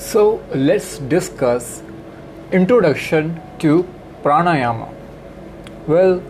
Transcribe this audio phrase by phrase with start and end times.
[0.00, 1.82] So let's discuss
[2.52, 3.86] introduction to
[4.22, 4.88] pranayama.
[5.86, 6.22] Well,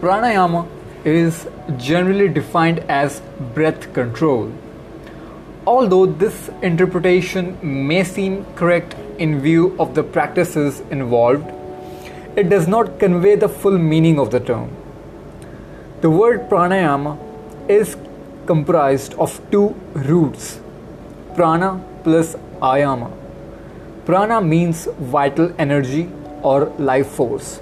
[0.00, 0.68] pranayama
[1.04, 3.20] is generally defined as
[3.52, 4.52] breath control.
[5.66, 11.52] Although this interpretation may seem correct in view of the practices involved,
[12.36, 14.70] it does not convey the full meaning of the term.
[16.00, 17.18] The word pranayama
[17.68, 17.96] is
[18.46, 20.60] comprised of two roots
[21.36, 23.10] prana plus ayama.
[24.04, 26.08] Prana means vital energy
[26.42, 27.60] or life force.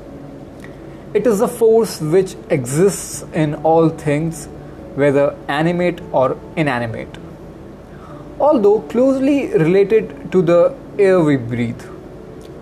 [1.14, 4.46] It is a force which exists in all things,
[4.94, 7.16] whether animate or inanimate.
[8.40, 11.82] Although closely related to the air we breathe,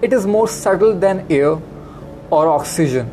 [0.03, 1.59] it is more subtle than air
[2.31, 3.11] or oxygen.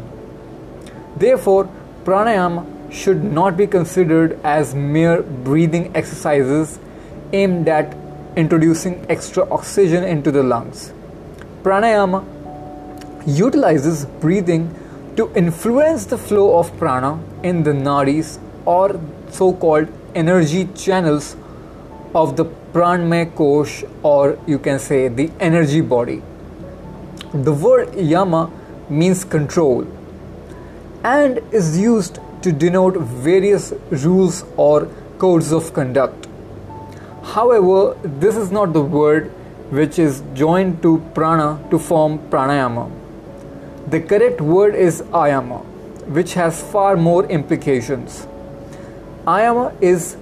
[1.16, 1.70] Therefore,
[2.04, 6.80] pranayama should not be considered as mere breathing exercises
[7.32, 7.96] aimed at
[8.36, 10.94] introducing extra oxygen into the lungs.
[11.64, 12.24] Pranayama
[13.26, 14.74] utilizes breathing
[15.16, 21.36] to influence the flow of prana in the nadis or so called energy channels
[22.16, 26.22] of the pranmay kosh or you can say the energy body.
[27.34, 28.50] The word yama
[28.90, 29.86] means control
[31.04, 36.29] and is used to denote various rules or codes of conduct.
[37.34, 39.28] However, this is not the word
[39.70, 42.90] which is joined to prana to form pranayama.
[43.88, 45.64] The correct word is ayama,
[46.08, 48.26] which has far more implications.
[49.28, 50.18] Ayama is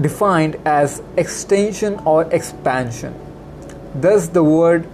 [0.00, 3.14] defined as extension or expansion.
[3.94, 4.88] Thus, the word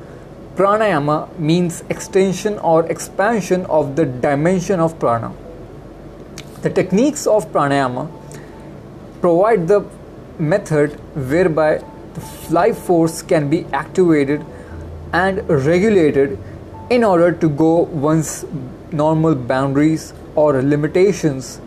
[0.56, 5.32] pranayama means extension or expansion of the dimension of prana.
[6.62, 8.10] The techniques of pranayama
[9.20, 9.84] provide the
[10.38, 14.44] method whereby the life force can be activated
[15.12, 16.38] and regulated
[16.90, 18.44] in order to go one's
[18.90, 21.60] normal boundaries or limitations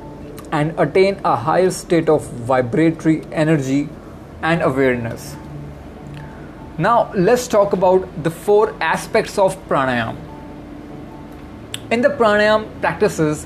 [0.52, 3.88] and attain a higher state of vibratory energy
[4.42, 5.36] and awareness.
[6.78, 10.18] Now, let's talk about the four aspects of pranayama.
[11.92, 13.46] In the pranayama practices,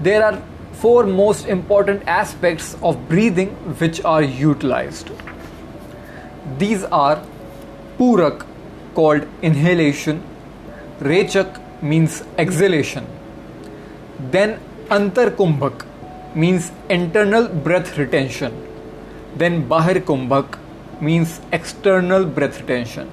[0.00, 0.42] there are
[0.72, 5.10] four most important aspects of breathing which are utilized.
[6.58, 7.22] These are
[7.98, 8.46] Purak,
[8.94, 10.22] called inhalation,
[11.00, 13.06] Rechak means exhalation,
[14.30, 15.86] then Antar Kumbhak
[16.34, 18.52] means internal breath retention,
[19.36, 20.58] then Bahir Kumbhak
[21.00, 23.10] means external breath retention.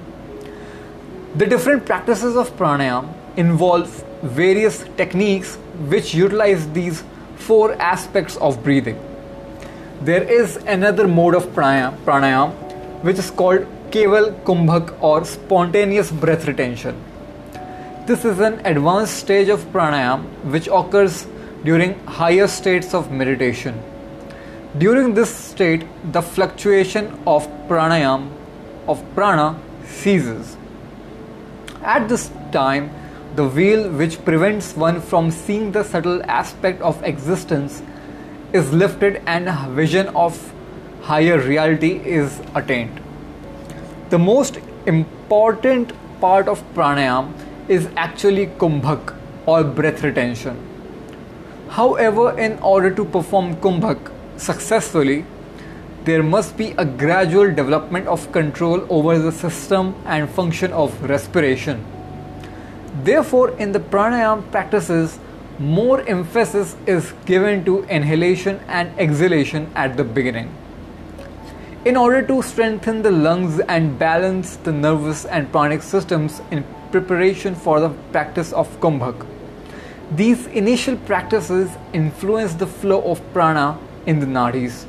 [1.36, 3.88] The different practices of pranayam involve
[4.22, 5.56] various techniques
[5.88, 7.02] which utilize these
[7.40, 8.98] four aspects of breathing.
[10.02, 12.52] There is another mode of pranayam,
[13.02, 17.02] which is called Keval Kumbhak or spontaneous breath retention.
[18.06, 21.26] This is an advanced stage of pranayam which occurs
[21.64, 23.82] during higher states of meditation.
[24.78, 28.30] During this state, the fluctuation of pranayam
[28.86, 30.56] of prana ceases.
[31.82, 32.90] At this time,
[33.36, 37.82] the veil which prevents one from seeing the subtle aspect of existence
[38.52, 40.52] is lifted and a vision of
[41.02, 43.00] higher reality is attained.
[44.10, 47.32] The most important part of pranayam
[47.68, 49.14] is actually kumbhak
[49.46, 50.58] or breath retention.
[51.68, 55.24] However, in order to perform kumbhak successfully,
[56.04, 61.84] there must be a gradual development of control over the system and function of respiration.
[62.92, 65.18] Therefore, in the pranayam practices,
[65.58, 70.50] more emphasis is given to inhalation and exhalation at the beginning.
[71.84, 77.54] In order to strengthen the lungs and balance the nervous and pranic systems in preparation
[77.54, 79.26] for the practice of kumbhak,
[80.14, 84.84] these initial practices influence the flow of prana in the nadis,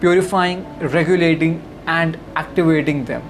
[0.00, 3.22] purifying, regulating, and activating them,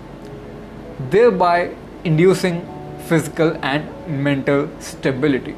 [1.10, 1.74] thereby
[2.04, 2.64] inducing
[3.08, 5.54] physical and mental stability.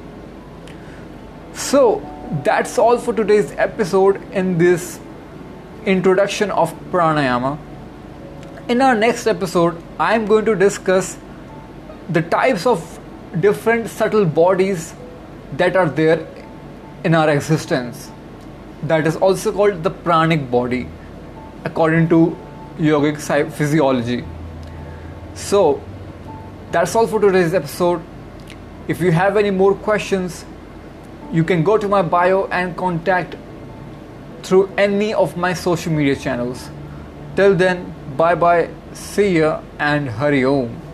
[1.54, 2.02] So,
[2.44, 5.00] that's all for today's episode in this
[5.86, 7.58] introduction of pranayama.
[8.68, 11.16] In our next episode, I am going to discuss
[12.08, 13.00] the types of
[13.40, 14.94] different subtle bodies
[15.52, 16.26] that are there
[17.04, 18.10] in our existence.
[18.82, 20.86] That is also called the pranic body,
[21.64, 22.36] according to
[22.78, 24.24] yogic physiology.
[25.34, 25.80] So,
[26.70, 28.02] that's all for today's episode.
[28.88, 30.44] If you have any more questions,
[31.32, 33.36] you can go to my bio and contact
[34.42, 36.70] through any of my social media channels.
[37.36, 40.87] Till then, bye bye, see ya, and Hari Om.